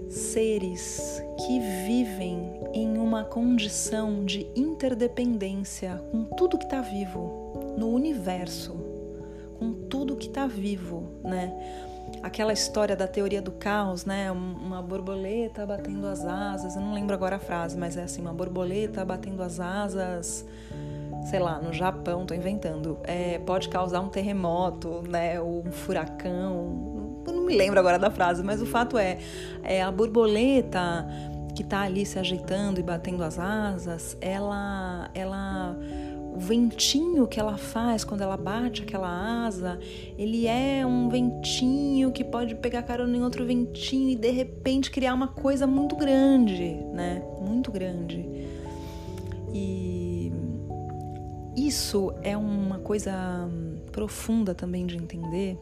seres 0.09 1.21
que 1.45 1.59
vivem 1.59 2.53
em 2.73 2.97
uma 2.97 3.25
condição 3.25 4.23
de 4.23 4.47
interdependência 4.55 6.01
com 6.09 6.23
tudo 6.23 6.57
que 6.57 6.63
está 6.63 6.79
vivo 6.79 7.75
no 7.77 7.89
universo, 7.89 8.73
com 9.59 9.73
tudo 9.73 10.04
que 10.15 10.27
está 10.27 10.47
vivo, 10.47 11.11
né? 11.23 11.53
aquela 12.21 12.53
história 12.53 12.95
da 12.95 13.07
teoria 13.07 13.41
do 13.41 13.51
caos, 13.51 14.05
né? 14.05 14.31
Uma 14.31 14.81
borboleta 14.81 15.65
batendo 15.65 16.07
as 16.07 16.25
asas, 16.25 16.75
eu 16.75 16.81
não 16.81 16.93
lembro 16.93 17.13
agora 17.13 17.35
a 17.35 17.39
frase, 17.39 17.77
mas 17.77 17.97
é 17.97 18.03
assim, 18.03 18.21
uma 18.21 18.33
borboleta 18.33 19.03
batendo 19.05 19.41
as 19.43 19.59
asas, 19.59 20.45
sei 21.29 21.39
lá, 21.39 21.59
no 21.59 21.73
Japão, 21.73 22.25
tô 22.25 22.33
inventando, 22.33 22.97
é, 23.03 23.39
pode 23.39 23.69
causar 23.69 24.01
um 24.01 24.09
terremoto, 24.09 25.03
né? 25.07 25.39
Ou 25.39 25.65
um 25.65 25.71
furacão, 25.71 27.23
eu 27.27 27.33
não 27.33 27.45
me 27.45 27.55
lembro 27.55 27.79
agora 27.79 27.97
da 27.97 28.11
frase, 28.11 28.43
mas 28.43 28.61
o 28.61 28.65
fato 28.65 28.97
é, 28.97 29.17
é 29.63 29.81
a 29.81 29.91
borboleta 29.91 31.07
que 31.55 31.63
tá 31.63 31.81
ali 31.81 32.05
se 32.05 32.19
ajeitando 32.19 32.79
e 32.79 32.83
batendo 32.83 33.23
as 33.23 33.39
asas, 33.39 34.17
ela, 34.19 35.09
ela 35.13 35.77
o 36.35 36.39
ventinho 36.39 37.27
que 37.27 37.39
ela 37.39 37.57
faz 37.57 38.03
quando 38.03 38.21
ela 38.21 38.35
bate 38.35 38.83
aquela 38.83 39.45
asa, 39.45 39.79
ele 40.17 40.45
é 40.45 40.85
um 40.85 41.07
ventinho 41.07 42.11
que 42.11 42.23
pode 42.23 42.55
pegar 42.55 42.83
carona 42.83 43.15
em 43.15 43.23
outro 43.23 43.45
ventinho 43.45 44.09
e 44.09 44.15
de 44.15 44.29
repente 44.31 44.91
criar 44.91 45.13
uma 45.13 45.29
coisa 45.29 45.65
muito 45.65 45.95
grande, 45.95 46.75
né? 46.93 47.23
Muito 47.39 47.71
grande. 47.71 48.25
E 49.53 50.33
isso 51.55 52.13
é 52.21 52.35
uma 52.35 52.79
coisa 52.79 53.13
profunda 53.93 54.53
também 54.53 54.85
de 54.85 54.97
entender, 54.97 55.57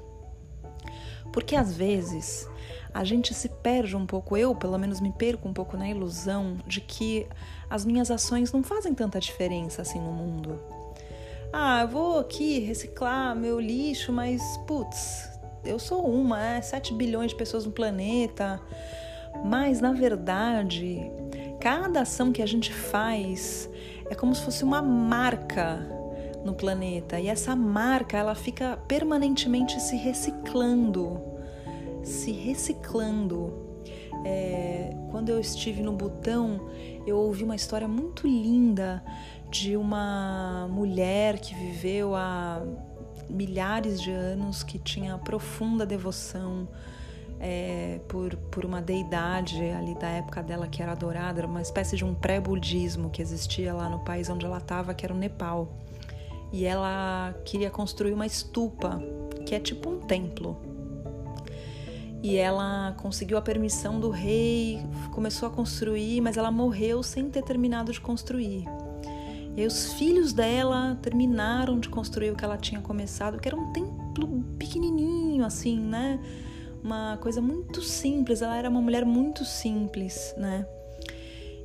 porque 1.34 1.56
às 1.56 1.76
vezes 1.76 2.48
a 2.94 3.04
gente 3.04 3.34
se 3.34 3.50
perde 3.50 3.98
um 3.98 4.06
pouco, 4.06 4.38
eu 4.38 4.54
pelo 4.54 4.78
menos 4.78 5.02
me 5.02 5.12
perco 5.12 5.50
um 5.50 5.54
pouco 5.54 5.76
na 5.76 5.90
ilusão 5.90 6.58
de 6.66 6.80
que 6.80 7.28
as 7.70 7.84
minhas 7.84 8.12
ações 8.12 8.54
não 8.54 8.62
fazem 8.62 8.94
tanta 8.94 9.20
diferença 9.20 9.82
assim 9.82 10.00
no 10.00 10.12
mundo. 10.12 10.62
Ah, 11.52 11.82
eu 11.82 11.88
vou 11.88 12.20
aqui 12.20 12.60
reciclar 12.60 13.36
meu 13.36 13.60
lixo, 13.60 14.14
mas 14.14 14.42
putz, 14.68 15.28
eu 15.66 15.80
sou 15.80 16.06
uma, 16.06 16.40
é 16.40 16.62
7 16.62 16.94
bilhões 16.94 17.32
de 17.32 17.38
pessoas 17.38 17.66
no 17.66 17.72
planeta. 17.72 18.62
Mas 19.44 19.82
na 19.82 19.92
verdade, 19.92 21.12
cada 21.60 22.02
ação 22.02 22.32
que 22.32 22.42
a 22.44 22.46
gente 22.46 22.72
faz 22.72 23.68
é 24.10 24.14
como 24.14 24.36
se 24.36 24.44
fosse 24.44 24.64
uma 24.64 24.82
marca 24.82 26.03
no 26.44 26.54
planeta 26.54 27.20
e 27.20 27.28
essa 27.28 27.56
marca 27.56 28.18
ela 28.18 28.36
fica 28.36 28.78
permanentemente 28.88 29.80
se 29.82 29.96
reciclando, 29.96 31.22
se 32.04 32.32
reciclando. 32.32 33.62
É, 34.26 34.96
quando 35.12 35.30
eu 35.30 35.40
estive 35.40 35.82
no 35.82 35.92
Butão, 35.92 36.70
eu 37.06 37.18
ouvi 37.18 37.44
uma 37.44 37.56
história 37.56 37.88
muito 37.88 38.26
linda 38.26 39.04
de 39.50 39.76
uma 39.76 40.68
mulher 40.72 41.40
que 41.40 41.54
viveu 41.54 42.16
há 42.16 42.62
milhares 43.30 44.02
de 44.02 44.12
anos, 44.12 44.64
que 44.64 44.80
tinha 44.80 45.18
profunda 45.18 45.86
devoção 45.86 46.68
é, 47.40 48.00
por, 48.08 48.36
por 48.36 48.64
uma 48.64 48.82
deidade 48.82 49.62
ali 49.72 49.94
da 49.96 50.08
época 50.08 50.42
dela 50.42 50.68
que 50.68 50.82
era 50.82 50.94
adorada, 50.94 51.42
era 51.42 51.48
uma 51.48 51.62
espécie 51.62 51.98
de 51.98 52.06
um 52.06 52.16
pré-budismo 52.16 53.10
que 53.10 53.22
existia 53.22 53.74
lá 53.74 53.90
no 53.90 54.00
país 54.00 54.30
onde 54.30 54.46
ela 54.46 54.60
estava, 54.60 54.94
que 54.94 55.06
era 55.06 55.14
o 55.14 55.18
Nepal. 55.18 55.83
E 56.54 56.66
ela 56.66 57.36
queria 57.44 57.70
construir 57.70 58.14
uma 58.14 58.26
estupa, 58.26 59.02
que 59.46 59.54
é 59.54 59.60
tipo 59.60 59.90
um 59.90 60.00
templo 60.00 60.74
e 62.24 62.38
ela 62.38 62.96
conseguiu 63.00 63.38
a 63.38 63.42
permissão 63.42 64.00
do 64.00 64.10
rei, 64.10 64.80
começou 65.12 65.50
a 65.50 65.52
construir, 65.52 66.22
mas 66.22 66.38
ela 66.38 66.50
morreu 66.50 67.04
sem 67.04 67.30
ter 67.30 67.44
terminado 67.44 67.92
de 67.92 68.00
construir. 68.00 68.64
E 69.58 69.66
os 69.66 69.92
filhos 69.94 70.32
dela 70.32 70.98
terminaram 71.02 71.78
de 71.78 71.90
construir 71.90 72.32
o 72.32 72.36
que 72.36 72.46
ela 72.46 72.58
tinha 72.58 72.80
começado, 72.80 73.40
que 73.40 73.48
era 73.48 73.58
um 73.58 73.74
templo 73.74 74.42
pequenininho 74.58 75.44
assim, 75.44 75.78
né? 75.78 76.18
Uma 76.82 77.18
coisa 77.18 77.42
muito 77.42 77.82
simples, 77.82 78.42
ela 78.42 78.56
era 78.56 78.70
uma 78.70 78.82
mulher 78.82 79.06
muito 79.06 79.44
simples, 79.44 80.34
né? 80.38 80.66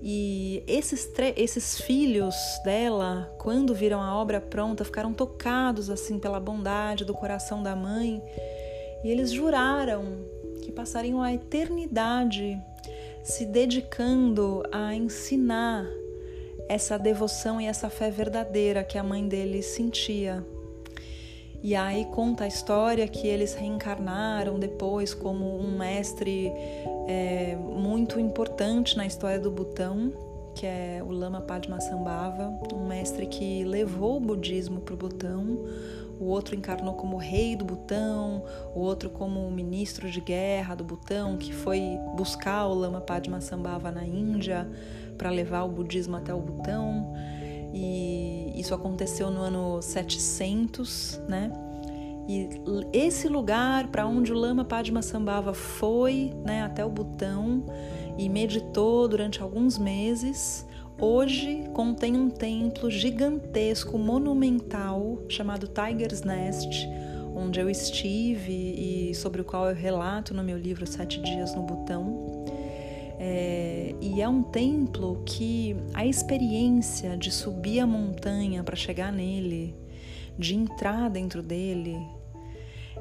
E 0.01 0.63
esses, 0.67 1.11
esses 1.37 1.81
filhos 1.81 2.35
dela, 2.65 3.35
quando 3.39 3.75
viram 3.75 4.01
a 4.01 4.17
obra 4.17 4.41
pronta, 4.41 4.85
ficaram 4.85 5.13
tocados 5.13 5.91
assim 5.91 6.19
pela 6.19 6.39
bondade 6.39 7.05
do 7.05 7.15
coração 7.15 7.63
da 7.63 7.75
mãe, 7.75 8.23
e 9.03 9.11
eles 9.11 9.33
juraram 9.33 10.25
que 10.63 10.71
passariam 10.71 11.21
a 11.21 11.33
eternidade 11.33 12.61
se 13.23 13.45
dedicando 13.45 14.63
a 14.71 14.95
ensinar 14.95 15.85
essa 16.69 16.99
devoção 16.99 17.61
e 17.61 17.67
essa 17.67 17.91
fé 17.91 18.11
verdadeira 18.11 18.85
que 18.85 18.99
a 18.99 19.03
mãe 19.03 19.27
deles 19.27 19.67
sentia. 19.67 20.45
E 21.63 21.75
aí 21.75 22.05
conta 22.07 22.45
a 22.45 22.47
história 22.47 23.09
que 23.09 23.27
eles 23.27 23.55
reencarnaram 23.55 24.59
depois 24.59 25.13
como 25.13 25.59
um 25.59 25.77
mestre 25.77 26.53
é, 27.09 27.57
muito 27.57 28.21
importante 28.21 28.95
na 28.95 29.07
história 29.07 29.41
do 29.41 29.51
Butão, 29.51 30.13
que 30.55 30.67
é 30.67 31.03
o 31.03 31.11
Lama 31.11 31.41
Padmasambhava, 31.41 32.53
um 32.75 32.87
mestre 32.87 33.27
que 33.27 33.65
levou 33.65 34.19
o 34.19 34.21
budismo 34.21 34.81
para 34.81 34.93
o 34.93 34.97
Butão, 34.97 35.65
o 36.21 36.27
outro 36.27 36.55
encarnou 36.55 36.95
como 36.95 37.17
rei 37.17 37.57
do 37.57 37.65
Butão, 37.65 38.45
o 38.75 38.81
outro 38.81 39.09
como 39.09 39.51
ministro 39.51 40.11
de 40.11 40.21
guerra 40.21 40.75
do 40.75 40.85
Butão, 40.85 41.39
que 41.39 41.55
foi 41.55 41.99
buscar 42.15 42.67
o 42.67 42.75
Lama 42.75 43.01
Padmasambhava 43.01 43.91
na 43.91 44.05
Índia 44.05 44.69
para 45.17 45.31
levar 45.31 45.63
o 45.65 45.69
budismo 45.69 46.17
até 46.17 46.35
o 46.35 46.41
Butão. 46.41 47.15
E 47.73 48.53
isso 48.55 48.75
aconteceu 48.75 49.31
no 49.31 49.41
ano 49.41 49.81
700, 49.81 51.23
né? 51.29 51.53
E 52.29 52.49
esse 52.93 53.27
lugar 53.27 53.89
para 53.89 54.07
onde 54.07 54.33
o 54.33 54.37
Lama 54.37 54.65
Padmasambhava 54.65 55.55
foi, 55.55 56.33
né, 56.45 56.63
até 56.63 56.85
o 56.85 56.91
Butão 56.91 57.65
e 58.19 58.29
meditou 58.29 59.09
durante 59.09 59.41
alguns 59.41 59.79
meses, 59.79 60.67
Hoje 61.01 61.63
contém 61.75 62.17
um 62.17 62.29
templo 62.29 62.91
gigantesco, 62.91 63.97
monumental, 63.97 65.23
chamado 65.29 65.69
Tiger's 65.69 66.23
Nest, 66.23 66.89
onde 67.37 67.61
eu 67.61 67.71
estive 67.71 68.53
e 68.53 69.15
sobre 69.15 69.41
o 69.41 69.45
qual 69.45 69.69
eu 69.69 69.77
relato 69.77 70.35
no 70.35 70.43
meu 70.43 70.59
livro 70.59 70.85
Sete 70.89 71.23
Dias 71.23 71.55
no 71.55 71.63
Butão. 71.63 72.45
É, 73.17 73.95
e 74.01 74.21
é 74.21 74.29
um 74.29 74.43
templo 74.43 75.23
que 75.25 75.77
a 75.95 76.05
experiência 76.05 77.17
de 77.17 77.31
subir 77.31 77.79
a 77.79 77.87
montanha 77.87 78.65
para 78.65 78.75
chegar 78.75 79.13
nele, 79.13 79.77
de 80.37 80.57
entrar 80.57 81.09
dentro 81.11 81.45
dele, 81.45 81.97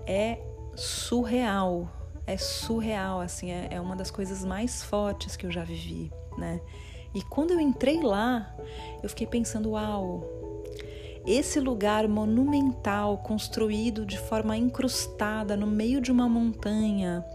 é 0.08 0.40
surreal. 0.76 1.90
É 2.26 2.38
surreal, 2.38 3.20
assim, 3.20 3.52
é, 3.52 3.68
é 3.72 3.82
uma 3.82 3.96
das 3.96 4.10
coisas 4.10 4.44
mais 4.44 4.84
fortes 4.84 5.36
que 5.36 5.46
eu 5.46 5.52
já 5.52 5.64
vivi, 5.64 6.12
né? 6.38 6.60
E 7.14 7.22
quando 7.22 7.52
eu 7.52 7.60
entrei 7.60 8.02
lá, 8.02 8.54
eu 9.02 9.10
fiquei 9.10 9.26
pensando: 9.26 9.72
uau, 9.72 10.24
esse 11.26 11.60
lugar 11.60 12.08
monumental, 12.08 13.18
construído 13.18 14.06
de 14.06 14.18
forma 14.18 14.56
incrustada 14.56 15.58
no 15.58 15.68
meio 15.68 16.00
de 16.02 16.12
uma 16.12 16.28
montanha, 16.28 17.26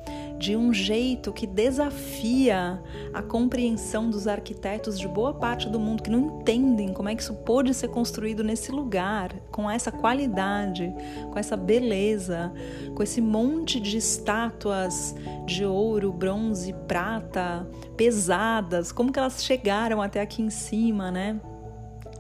de 0.43 0.57
um 0.57 0.75
jeito 0.75 1.33
que 1.33 1.47
desafia 1.47 2.83
a 3.15 3.23
compreensão 3.23 4.11
dos 4.11 4.27
arquitetos 4.27 4.99
de 4.99 5.07
boa 5.07 5.33
parte 5.33 5.69
do 5.69 5.79
mundo 5.79 6.03
que 6.03 6.11
não 6.11 6.41
entendem 6.41 6.93
como 6.93 7.09
é 7.09 7.15
que 7.15 7.23
isso 7.23 7.33
pôde 7.33 7.73
ser 7.73 7.87
construído 7.87 8.43
nesse 8.43 8.73
lugar, 8.73 9.33
com 9.53 9.71
essa 9.71 9.93
qualidade, 9.93 10.93
com 11.31 11.39
essa 11.39 11.57
beleza, 11.57 12.53
com 12.93 13.05
esse 13.05 13.21
monte 13.21 13.79
de 13.79 13.99
estátuas 13.99 15.15
de 15.47 15.65
ouro, 15.65 16.13
bronze, 16.13 16.73
prata, 16.89 17.65
pesadas, 17.97 18.91
como 18.91 19.13
que 19.13 19.21
elas 19.21 19.45
chegaram 19.45 20.03
até 20.03 20.21
aqui 20.21 20.43
em 20.43 20.51
cima, 20.51 21.13
né? 21.13 21.41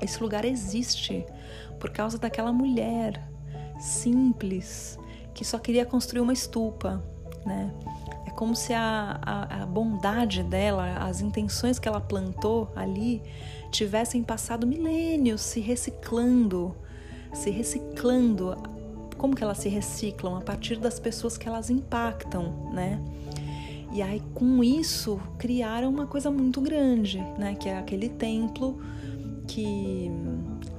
Esse 0.00 0.22
lugar 0.22 0.44
existe 0.44 1.26
por 1.80 1.90
causa 1.90 2.18
daquela 2.18 2.52
mulher 2.52 3.20
simples 3.80 4.96
que 5.34 5.44
só 5.44 5.58
queria 5.58 5.84
construir 5.84 6.20
uma 6.20 6.32
estupa, 6.32 7.02
né? 7.44 7.72
Como 8.36 8.56
se 8.56 8.72
a, 8.72 9.20
a, 9.22 9.62
a, 9.62 9.66
bondade 9.66 10.42
dela, 10.42 10.96
as 10.98 11.20
intenções 11.20 11.78
que 11.78 11.86
ela 11.86 12.00
plantou 12.00 12.72
ali, 12.74 13.22
tivessem 13.70 14.22
passado 14.22 14.66
milênios 14.66 15.40
se 15.42 15.60
reciclando, 15.60 16.74
se 17.32 17.50
reciclando. 17.50 18.56
Como 19.16 19.34
que 19.34 19.42
elas 19.44 19.58
se 19.58 19.68
reciclam? 19.68 20.36
A 20.36 20.40
partir 20.40 20.78
das 20.78 20.98
pessoas 20.98 21.36
que 21.36 21.46
elas 21.46 21.70
impactam, 21.70 22.70
né? 22.72 23.00
E 23.92 24.00
aí, 24.00 24.22
com 24.34 24.64
isso, 24.64 25.20
criaram 25.38 25.90
uma 25.90 26.06
coisa 26.06 26.30
muito 26.30 26.60
grande, 26.60 27.18
né? 27.38 27.54
Que 27.54 27.68
é 27.68 27.78
aquele 27.78 28.08
templo 28.08 28.80
que 29.46 30.10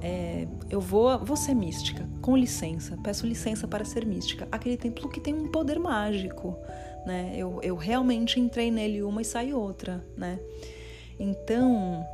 é, 0.04 0.46
eu 0.68 0.82
vou, 0.82 1.18
vou 1.20 1.34
ser 1.34 1.54
mística, 1.54 2.06
com 2.20 2.36
licença, 2.36 2.94
peço 3.02 3.26
licença 3.26 3.66
para 3.66 3.86
ser 3.86 4.04
mística. 4.04 4.46
Aquele 4.52 4.76
templo 4.76 5.08
que 5.08 5.18
tem 5.18 5.32
um 5.32 5.50
poder 5.50 5.78
mágico, 5.78 6.54
né? 7.06 7.32
Eu, 7.34 7.58
eu 7.62 7.74
realmente 7.74 8.38
entrei 8.38 8.70
nele 8.70 9.02
uma 9.02 9.22
e 9.22 9.24
saí 9.24 9.54
outra, 9.54 10.04
né? 10.14 10.38
Então, 11.18 12.06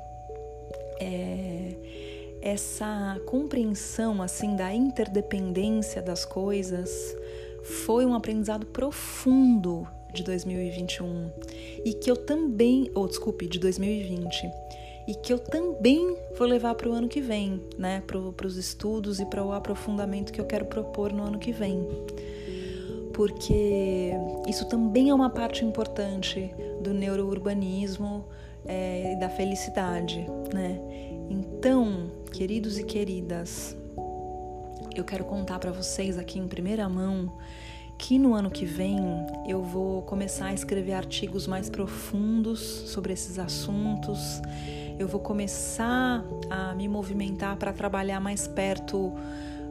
é, 1.00 2.38
essa 2.40 3.20
compreensão 3.26 4.22
assim 4.22 4.54
da 4.54 4.72
interdependência 4.72 6.00
das 6.00 6.24
coisas 6.24 6.88
foi 7.84 8.06
um 8.06 8.14
aprendizado 8.14 8.66
profundo 8.66 9.84
de 10.14 10.22
2021 10.22 11.32
e 11.84 11.92
que 11.92 12.08
eu 12.08 12.16
também, 12.16 12.88
ou 12.94 13.02
oh, 13.02 13.08
desculpe, 13.08 13.48
de 13.48 13.58
2020 13.58 14.48
e 15.06 15.14
que 15.14 15.32
eu 15.32 15.38
também 15.38 16.16
vou 16.36 16.46
levar 16.46 16.74
para 16.74 16.88
o 16.88 16.92
ano 16.92 17.08
que 17.08 17.20
vem, 17.20 17.62
né? 17.76 18.02
Para 18.06 18.46
os 18.46 18.56
estudos 18.56 19.20
e 19.20 19.26
para 19.26 19.44
o 19.44 19.52
aprofundamento 19.52 20.32
que 20.32 20.40
eu 20.40 20.46
quero 20.46 20.66
propor 20.66 21.12
no 21.12 21.22
ano 21.22 21.38
que 21.38 21.52
vem. 21.52 21.86
Porque 23.12 24.12
isso 24.48 24.68
também 24.68 25.10
é 25.10 25.14
uma 25.14 25.30
parte 25.30 25.64
importante 25.64 26.54
do 26.82 26.94
neurourbanismo 26.94 28.24
é, 28.64 29.12
e 29.12 29.16
da 29.16 29.28
felicidade, 29.28 30.26
né? 30.54 30.80
Então, 31.28 32.10
queridos 32.32 32.78
e 32.78 32.84
queridas, 32.84 33.76
eu 34.94 35.04
quero 35.04 35.24
contar 35.24 35.58
para 35.58 35.70
vocês 35.70 36.18
aqui 36.18 36.38
em 36.38 36.48
primeira 36.48 36.88
mão 36.88 37.32
que 38.00 38.18
no 38.18 38.34
ano 38.34 38.50
que 38.50 38.64
vem 38.64 38.98
eu 39.46 39.62
vou 39.62 40.02
começar 40.02 40.46
a 40.46 40.54
escrever 40.54 40.94
artigos 40.94 41.46
mais 41.46 41.68
profundos 41.68 42.60
sobre 42.60 43.12
esses 43.12 43.38
assuntos 43.38 44.40
eu 45.00 45.08
vou 45.08 45.18
começar 45.18 46.22
a 46.50 46.74
me 46.74 46.86
movimentar 46.86 47.56
para 47.56 47.72
trabalhar 47.72 48.20
mais 48.20 48.46
perto 48.46 49.10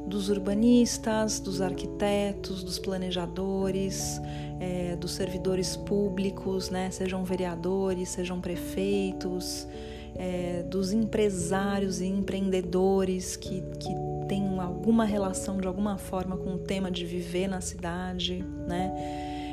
dos 0.08 0.28
urbanistas, 0.28 1.40
dos 1.40 1.62
arquitetos, 1.62 2.64
dos 2.64 2.80
planejadores, 2.80 4.20
é, 4.60 4.96
dos 4.96 5.12
servidores 5.12 5.78
públicos, 5.78 6.72
né? 6.72 6.90
sejam 6.90 7.24
vereadores, 7.24 8.10
sejam 8.10 8.42
prefeitos, 8.42 9.68
é, 10.16 10.64
dos 10.64 10.92
empresários 10.92 12.02
e 12.02 12.08
empreendedores 12.08 13.36
que, 13.36 13.62
que 13.80 13.96
têm 14.28 14.60
alguma 14.60 15.06
relação 15.06 15.60
de 15.62 15.68
alguma 15.68 16.00
forma 16.00 16.38
com 16.38 16.56
o 16.56 16.58
tema 16.58 16.90
de 16.90 17.06
viver 17.06 17.48
na 17.48 17.62
cidade, 17.62 18.44
né? 18.68 18.92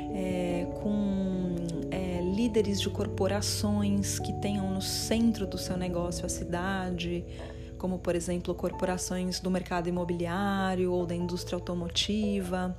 É, 0.09 0.65
com 0.81 1.55
líderes 2.37 2.79
de 2.79 2.87
corporações 2.87 4.19
que 4.19 4.31
tenham 4.33 4.69
no 4.69 4.79
centro 4.79 5.47
do 5.47 5.57
seu 5.57 5.75
negócio 5.75 6.23
a 6.23 6.29
cidade, 6.29 7.25
como 7.79 7.97
por 7.97 8.15
exemplo 8.15 8.53
corporações 8.53 9.39
do 9.39 9.49
mercado 9.49 9.89
imobiliário 9.89 10.93
ou 10.93 11.07
da 11.07 11.15
indústria 11.15 11.55
automotiva, 11.55 12.77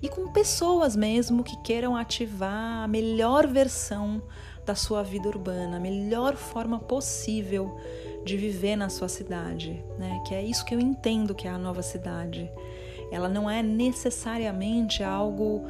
e 0.00 0.08
com 0.08 0.32
pessoas 0.32 0.96
mesmo 0.96 1.44
que 1.44 1.60
queiram 1.62 1.94
ativar 1.94 2.84
a 2.84 2.88
melhor 2.88 3.46
versão 3.46 4.22
da 4.64 4.74
sua 4.74 5.02
vida 5.02 5.28
urbana, 5.28 5.76
a 5.76 5.80
melhor 5.80 6.34
forma 6.34 6.78
possível 6.78 7.78
de 8.24 8.38
viver 8.38 8.76
na 8.76 8.88
sua 8.88 9.08
cidade, 9.08 9.84
né? 9.98 10.22
Que 10.26 10.34
é 10.34 10.42
isso 10.42 10.64
que 10.64 10.74
eu 10.74 10.80
entendo 10.80 11.34
que 11.34 11.46
é 11.46 11.50
a 11.50 11.58
nova 11.58 11.82
cidade. 11.82 12.50
Ela 13.12 13.28
não 13.28 13.48
é 13.48 13.62
necessariamente 13.62 15.02
algo 15.02 15.64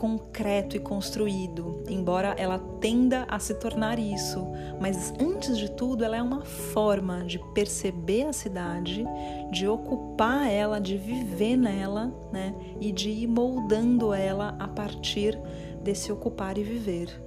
concreto 0.00 0.78
e 0.78 0.80
construído, 0.80 1.84
embora 1.86 2.34
ela 2.38 2.58
tenda 2.80 3.26
a 3.28 3.38
se 3.38 3.52
tornar 3.52 3.98
isso. 3.98 4.46
Mas 4.80 5.12
antes 5.20 5.58
de 5.58 5.70
tudo, 5.70 6.02
ela 6.02 6.16
é 6.16 6.22
uma 6.22 6.42
forma 6.42 7.22
de 7.22 7.38
perceber 7.52 8.22
a 8.22 8.32
cidade, 8.32 9.04
de 9.52 9.68
ocupar 9.68 10.50
ela, 10.50 10.80
de 10.80 10.96
viver 10.96 11.54
nela, 11.54 12.10
né? 12.32 12.54
E 12.80 12.90
de 12.90 13.10
ir 13.10 13.26
moldando 13.26 14.14
ela 14.14 14.56
a 14.58 14.66
partir 14.66 15.38
desse 15.82 16.10
ocupar 16.10 16.56
e 16.56 16.62
viver. 16.62 17.22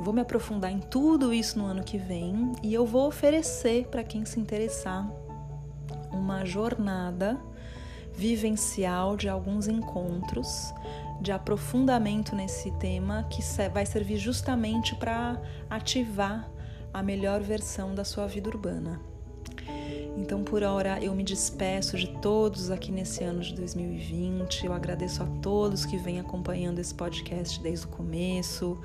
Vou 0.00 0.14
me 0.14 0.22
aprofundar 0.22 0.72
em 0.72 0.80
tudo 0.80 1.34
isso 1.34 1.58
no 1.58 1.66
ano 1.66 1.84
que 1.84 1.98
vem 1.98 2.52
e 2.62 2.72
eu 2.72 2.86
vou 2.86 3.06
oferecer 3.06 3.86
para 3.88 4.02
quem 4.02 4.24
se 4.24 4.40
interessar 4.40 5.06
uma 6.10 6.46
jornada 6.46 7.38
vivencial 8.14 9.16
de 9.16 9.28
alguns 9.28 9.68
encontros 9.68 10.72
de 11.20 11.32
aprofundamento 11.32 12.34
nesse 12.34 12.70
tema 12.72 13.24
que 13.30 13.42
vai 13.68 13.86
servir 13.86 14.18
justamente 14.18 14.94
para 14.94 15.40
ativar 15.70 16.50
a 16.92 17.02
melhor 17.02 17.40
versão 17.40 17.94
da 17.94 18.04
sua 18.04 18.26
vida 18.26 18.48
urbana. 18.48 19.00
Então, 20.16 20.44
por 20.44 20.62
hora, 20.62 21.02
eu 21.02 21.12
me 21.14 21.24
despeço 21.24 21.96
de 21.96 22.06
todos 22.20 22.70
aqui 22.70 22.92
nesse 22.92 23.24
ano 23.24 23.40
de 23.40 23.52
2020. 23.54 24.64
Eu 24.64 24.72
agradeço 24.72 25.22
a 25.22 25.26
todos 25.42 25.84
que 25.84 25.96
vêm 25.96 26.20
acompanhando 26.20 26.78
esse 26.78 26.94
podcast 26.94 27.60
desde 27.60 27.86
o 27.86 27.88
começo. 27.88 28.80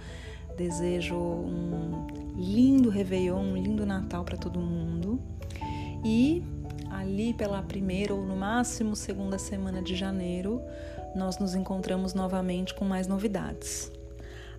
Desejo 0.58 1.16
um 1.16 2.08
lindo 2.36 2.90
Réveillon, 2.90 3.40
um 3.40 3.56
lindo 3.56 3.86
Natal 3.86 4.24
para 4.24 4.38
todo 4.38 4.60
mundo. 4.60 5.22
E 6.04 6.44
ali 6.90 7.34
pela 7.34 7.62
primeira 7.62 8.14
ou 8.14 8.26
no 8.26 8.36
máximo 8.36 8.96
segunda 8.96 9.38
semana 9.38 9.82
de 9.82 9.96
janeiro, 9.96 10.62
nós 11.16 11.38
nos 11.38 11.56
encontramos 11.56 12.14
novamente 12.14 12.74
com 12.74 12.86
mais 12.86 13.08
novidades. 13.08 13.92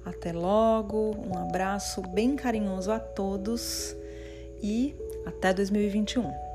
Até 0.05 0.33
logo, 0.33 1.15
um 1.27 1.39
abraço 1.39 2.03
bem 2.03 2.37
carinhoso 2.37 2.91
a 2.91 2.99
todos 2.99 3.95
e 4.63 4.95
até 5.27 5.53
2021. 5.53 6.50